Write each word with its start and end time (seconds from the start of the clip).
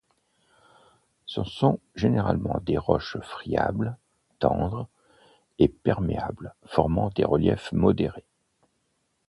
Ce 1.27 1.43
sont 1.43 1.79
généralement 1.93 2.59
des 2.65 2.79
roches 2.79 3.19
friables, 3.19 3.95
tendres 4.39 4.89
et 5.59 5.67
perméables 5.67 6.55
formant 6.65 7.09
des 7.11 7.23
reliefs 7.23 7.71
modérés. 7.71 8.25